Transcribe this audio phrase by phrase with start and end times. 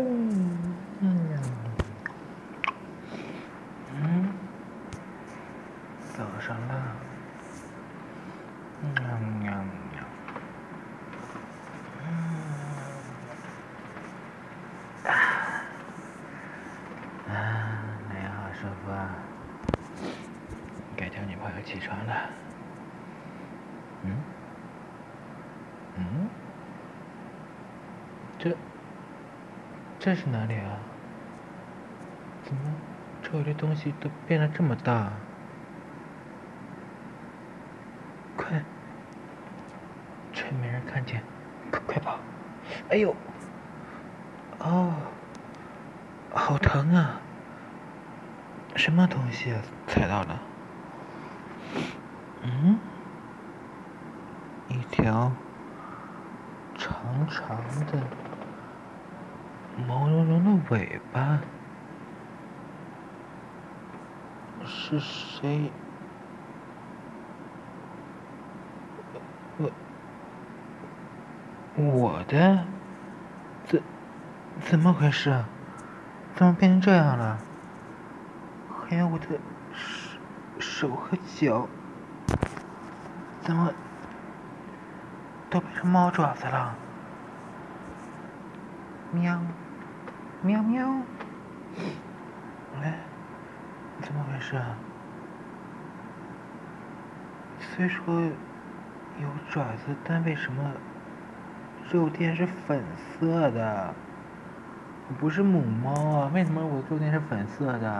[0.00, 1.18] 嗯，
[6.16, 6.94] 早上啦，
[8.80, 9.02] 喵
[9.40, 9.98] 喵喵，
[12.04, 12.06] 嗯
[15.04, 15.10] 啊
[17.28, 17.32] 啊，
[18.08, 18.96] 那样好舒服啊！
[20.96, 22.30] 该叫女朋友起床了。
[24.04, 24.16] 嗯？
[25.96, 26.28] 嗯？
[28.38, 28.56] 这
[29.98, 30.78] 这是哪里啊？
[32.44, 32.62] 怎么
[33.20, 35.12] 周围的东西都变得这么大？
[38.36, 38.62] 快，
[40.32, 41.22] 趁没人看见，
[41.70, 42.18] 快快跑！
[42.88, 43.14] 哎呦，
[44.60, 44.94] 哦，
[46.32, 47.20] 好疼啊！
[48.76, 49.52] 什么东西？
[49.88, 50.40] 踩到了？
[52.42, 52.78] 嗯？
[54.68, 55.32] 一条
[56.76, 58.27] 长长的。
[59.86, 61.38] 毛茸茸的尾巴，
[64.64, 65.70] 是谁？
[69.56, 69.70] 我
[71.76, 72.64] 我的？
[73.64, 73.82] 怎
[74.60, 75.44] 怎么回事？
[76.34, 77.38] 怎么变成这样了？
[78.88, 79.26] 还有我的
[79.72, 80.18] 手
[80.58, 81.68] 手和脚，
[83.42, 83.72] 怎么
[85.48, 86.74] 都变成猫爪子了？
[89.12, 89.40] 喵。
[90.40, 90.88] 喵喵，
[92.80, 92.94] 哎，
[94.00, 94.76] 怎么回事啊？
[97.58, 100.72] 虽说有爪子，但为什么
[101.90, 103.92] 肉垫是粉色的？
[105.08, 106.30] 我不是母猫啊？
[106.32, 107.90] 为什么我肉垫是粉色的？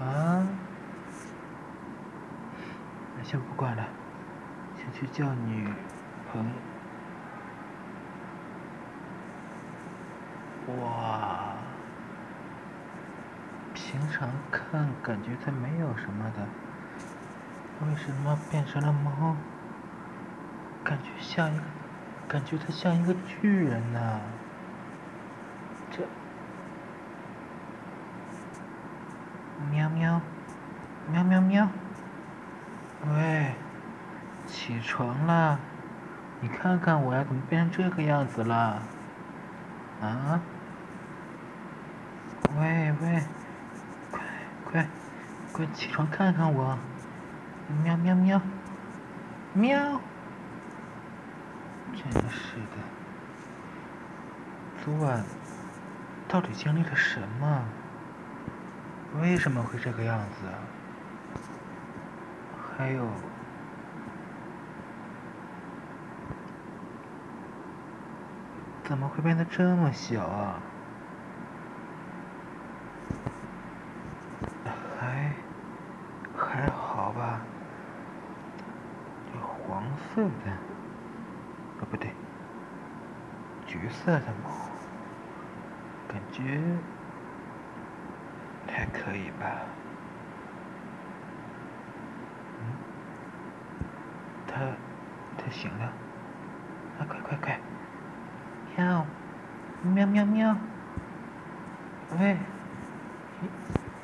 [0.00, 0.46] 啊？
[3.24, 3.84] 先不管了，
[4.76, 5.68] 先去叫女
[6.30, 6.50] 朋友。
[10.66, 11.52] 哇，
[13.74, 16.46] 平常看感觉它没有什么的，
[17.86, 19.36] 为什么变成了猫？
[20.82, 21.62] 感觉像一个，
[22.26, 24.20] 感觉它像一个巨人呢。
[25.90, 26.02] 这，
[29.70, 30.20] 喵喵，
[31.12, 31.68] 喵喵喵，
[33.06, 33.54] 喂，
[34.46, 35.58] 起床啦！
[36.40, 38.80] 你看看我呀，怎么变成这个样子了？
[40.00, 40.40] 啊？
[42.56, 43.22] 喂喂，
[44.12, 44.22] 快
[44.64, 44.86] 快
[45.52, 46.78] 快起床看看我！
[47.82, 48.40] 喵喵喵，
[49.54, 50.00] 喵！
[51.92, 52.76] 真是的，
[54.84, 55.24] 昨晚
[56.28, 57.64] 到底经历了什么？
[59.20, 60.46] 为什么会这个样子？
[62.76, 63.04] 还有，
[68.84, 70.60] 怎么会变得这么小啊？
[80.14, 80.50] 色的，
[81.80, 82.08] 哦不对，
[83.66, 84.50] 橘色的猫，
[86.06, 86.60] 感觉
[88.68, 89.62] 还可以吧。
[92.60, 92.62] 嗯，
[94.46, 94.60] 它
[95.36, 97.58] 它醒了，啊快快快，
[98.76, 99.04] 喵，
[99.82, 100.56] 喵喵喵，
[102.20, 102.36] 喂，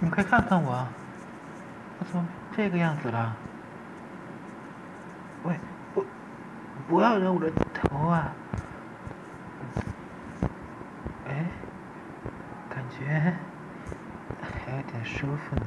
[0.01, 0.89] 你快看看我，
[2.01, 3.37] 我怎么这个样子了？
[5.45, 5.57] 喂。
[6.91, 8.35] 不要惹我的头啊！
[11.29, 11.47] 哎，
[12.69, 13.33] 感觉
[14.43, 15.67] 还有点舒服呢。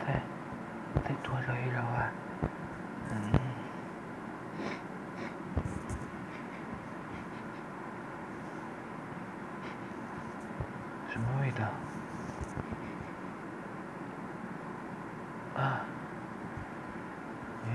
[0.00, 0.20] 再
[1.04, 2.10] 再多揉一揉啊！
[3.10, 3.14] 嗯，
[11.08, 11.64] 什么味道？
[15.62, 15.80] 啊！
[17.66, 17.70] 哎，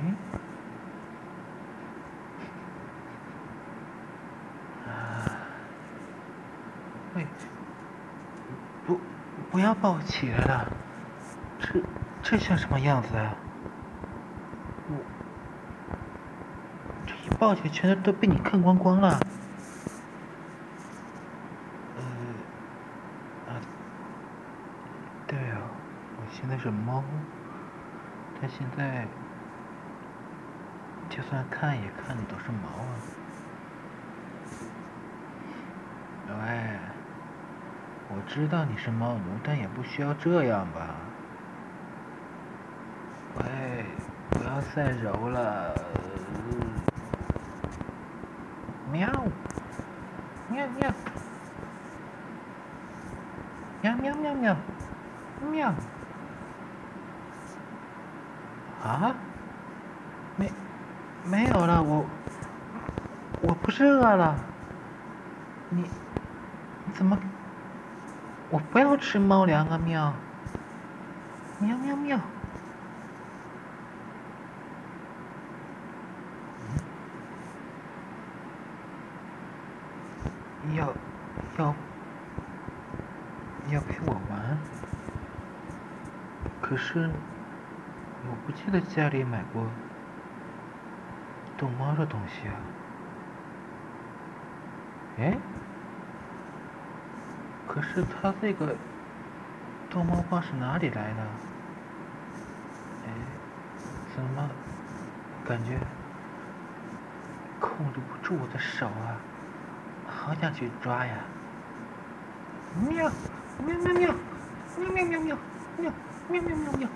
[4.87, 4.91] 啊，
[7.15, 7.25] 喂，
[9.51, 10.71] 不，要抱起来了，
[11.59, 11.81] 这
[12.21, 13.35] 这像什么样子啊？
[14.87, 14.95] 我
[17.05, 19.19] 这一抱起来，全都都被你看光光了。
[21.97, 22.03] 呃，
[23.51, 23.61] 啊，
[25.27, 25.57] 对啊，
[26.17, 27.03] 我现在是猫，
[28.39, 29.07] 它现在。
[31.09, 32.93] 就算看也看的都是毛啊！
[36.45, 36.77] 喂，
[38.11, 40.95] 我知道你是猫奴，但也不需要这样吧？
[43.37, 43.85] 喂，
[44.31, 45.75] 不要再揉了。
[48.91, 49.07] 喵，
[50.49, 50.91] 喵喵，
[53.83, 54.55] 喵喵喵喵，
[55.51, 55.73] 喵。
[58.83, 59.15] 啊？
[60.35, 60.51] 没，
[61.23, 62.03] 没有了，我，
[63.43, 64.35] 我不是饿了。
[65.69, 65.83] 你，
[66.85, 67.15] 你怎么？
[68.49, 70.13] 我不要吃猫粮啊，喵！
[71.59, 72.19] 喵喵喵！
[80.75, 80.93] 要，
[81.57, 81.75] 要，
[83.69, 84.57] 要陪我玩？
[86.61, 87.09] 可是。
[88.21, 89.65] 我不记得家里买过
[91.57, 92.53] 逗猫的东西啊！
[95.17, 95.37] 哎，
[97.69, 98.75] 可是他这个
[99.91, 101.21] 逗猫棒是哪里来的？
[103.05, 103.09] 哎，
[104.15, 104.49] 怎么
[105.47, 105.77] 感觉
[107.59, 109.15] 控制不住我的手啊？
[110.07, 111.13] 好想去抓呀！
[112.89, 113.11] 喵
[113.63, 114.15] 喵喵喵
[114.79, 115.37] 喵喵喵喵
[115.77, 115.91] 喵
[116.27, 116.89] 喵喵喵喵！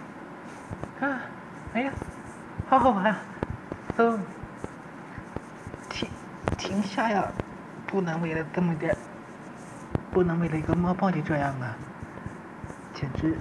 [1.08, 1.22] 啊，
[1.76, 1.94] 哎呀，
[2.68, 3.16] 好好玩，
[3.96, 4.18] 都
[5.88, 6.10] 停
[6.58, 7.32] 停下呀！
[7.86, 8.93] 不能为了这么点，
[10.14, 11.76] 不能为了一个猫棒就这样啊！
[12.94, 13.36] 简直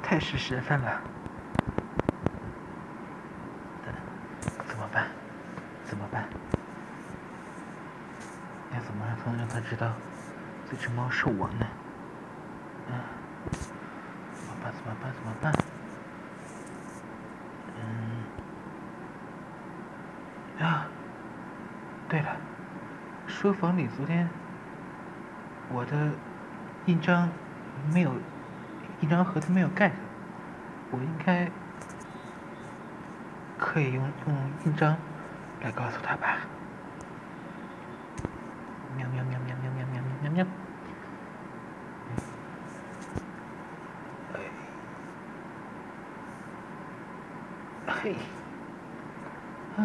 [0.00, 1.00] 太失身份了。
[4.68, 5.08] 怎么办？
[5.84, 6.28] 怎么办？
[8.72, 9.92] 要怎么才能让他知道
[10.70, 11.66] 这只猫是我呢？
[12.88, 13.02] 啊，
[13.50, 14.72] 怎么办？
[14.72, 15.12] 怎么办？
[15.12, 15.52] 怎么办？
[20.60, 20.86] 嗯啊，
[22.08, 22.36] 对了，
[23.26, 24.28] 书房里昨天
[25.72, 26.10] 我的
[26.86, 27.28] 印章
[27.92, 28.12] 没有，
[29.00, 29.96] 印章盒子没有盖上，
[30.90, 31.50] 我应该
[33.58, 34.96] 可以用用印章
[35.62, 36.38] 来告诉他吧。
[38.96, 40.46] 喵喵喵喵喵喵喵喵喵。
[47.88, 48.14] 嘿。
[49.76, 49.82] 还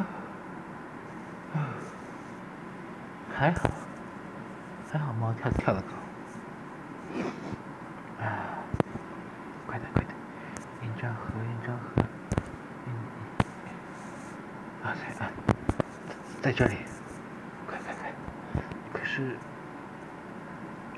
[1.53, 1.59] 好，
[3.33, 3.69] 还好，
[5.41, 5.88] 跳跳得高。
[8.23, 8.59] 啊，
[9.65, 10.15] 快点快点，
[10.83, 12.03] 印章盒印章盒，
[12.85, 12.93] 嗯，
[14.83, 15.31] 啊在啊，
[16.43, 16.75] 在这里，
[17.67, 18.13] 快快快！
[18.93, 19.35] 可是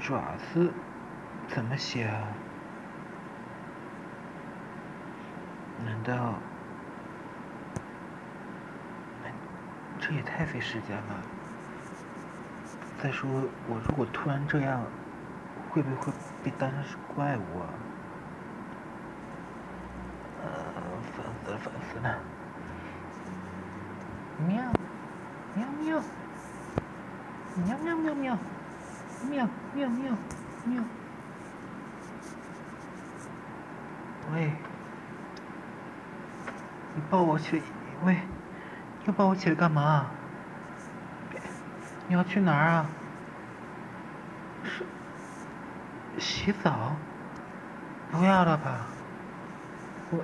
[0.02, 0.74] 爪子
[1.48, 2.28] 怎么写啊？
[5.86, 6.34] 难道？
[10.02, 11.24] 这也太费时间了。
[13.04, 13.30] 再说，
[13.68, 14.82] 我如果突然这样，
[15.70, 17.68] 会不会被当成是怪物啊？
[20.42, 20.48] 呃，
[21.12, 22.18] 烦死了，烦死了！
[24.48, 24.72] 喵，
[25.54, 26.02] 喵喵，
[27.66, 28.38] 喵喵喵喵，
[29.30, 30.18] 喵喵喵
[30.64, 30.84] 喵。
[34.34, 34.54] 喂，
[36.96, 37.64] 你抱我起来，
[38.06, 38.20] 喂，
[39.04, 40.06] 要抱我起来干嘛？
[42.08, 42.86] 你要去哪儿啊？
[44.66, 44.86] 是
[46.20, 46.96] 洗澡？
[48.12, 48.86] 不要了吧！
[50.12, 50.20] 我，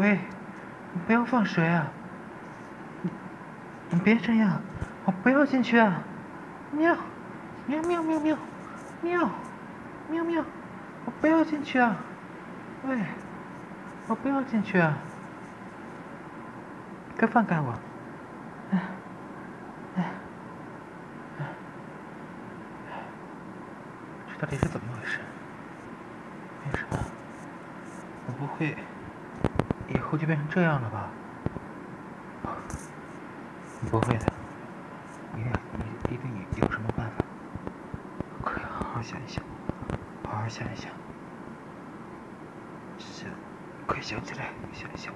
[0.00, 0.18] 喂，
[0.92, 1.88] 你不要放水啊！
[3.02, 3.10] 你
[3.90, 4.60] 你别这样，
[5.04, 6.02] 我不要进去啊！
[6.72, 6.96] 喵，
[7.66, 8.38] 喵喵喵喵，
[9.02, 9.30] 喵，
[10.08, 10.44] 喵喵，
[11.04, 11.96] 我不要进去啊！
[12.86, 12.98] 喂，
[14.06, 14.96] 我不要进去啊！
[17.18, 17.74] 快放开我！
[24.40, 25.18] 到底是怎么回事？
[26.64, 26.96] 为什么？
[28.26, 28.76] 我不会
[29.88, 31.10] 以后就变成这样了吧？
[33.90, 34.32] 不会的，
[35.36, 37.24] 一定一定有什么办法。
[38.44, 39.42] 快好好想一想，
[40.24, 40.90] 好好想一想。
[42.98, 43.28] 想，
[43.86, 45.12] 快想起来，想一想。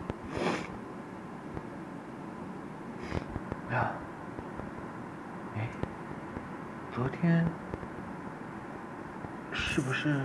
[3.70, 3.92] 呀，
[5.56, 5.68] 哎，
[6.90, 7.46] 昨天。
[9.74, 10.20] 是不是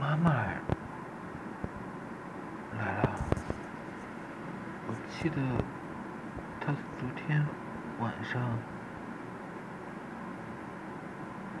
[0.00, 0.32] 妈妈
[2.76, 3.10] 来了？
[4.88, 5.36] 我记得
[6.60, 7.46] 她昨天
[8.00, 8.42] 晚上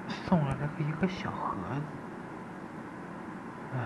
[0.08, 1.82] 送了那个一个小盒子，
[3.76, 3.78] 哎，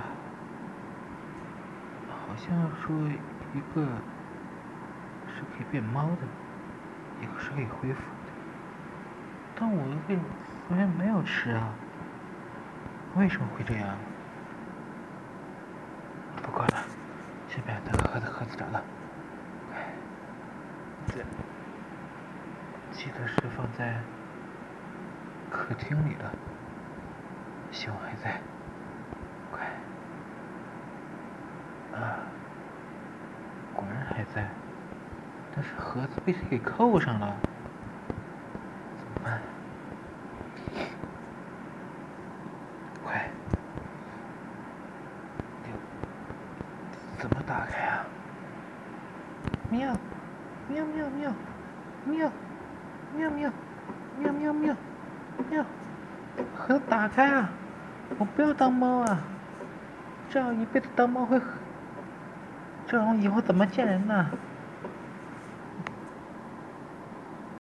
[2.08, 2.96] 好像说
[3.52, 3.82] 一个
[5.26, 6.26] 是可以变猫的，
[7.20, 8.32] 一个是可以恢复的，
[9.54, 10.18] 但我为
[10.66, 11.74] 昨天没有吃啊，
[13.16, 13.96] 为什么会这样？
[16.42, 16.82] 不管了，
[17.48, 18.80] 先把那个盒子盒子找到。
[21.06, 21.16] 在，
[22.90, 24.00] 记得是放在
[25.50, 26.32] 客厅里的，
[27.70, 28.40] 希望还在。
[29.52, 29.60] 快，
[31.92, 32.24] 啊，
[33.74, 34.48] 果然还在，
[35.54, 37.36] 但是盒子被谁给扣上了？
[38.96, 39.40] 怎么办？
[43.04, 43.28] 快，
[47.18, 48.04] 怎么打开啊？
[49.70, 49.96] 喵，
[50.68, 51.32] 喵喵喵，
[52.04, 52.32] 喵，
[53.16, 53.52] 喵喵，
[54.18, 54.76] 喵喵喵，
[55.48, 55.64] 喵，
[56.56, 57.48] 盒子打开啊！
[58.18, 59.20] 我不要当猫啊！
[60.28, 61.40] 这样一辈子当猫会，
[62.88, 64.30] 这样以后怎么见人呢？